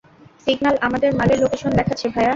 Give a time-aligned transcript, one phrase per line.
[0.45, 2.29] Signal আমাদের মালের location দেখাচ্ছে, ভায়া।